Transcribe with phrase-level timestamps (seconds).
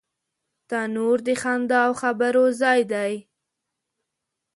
[0.69, 3.13] تنور د خندا او خبرو ځای دی